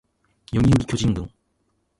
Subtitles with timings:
[0.49, 1.29] 読売巨人軍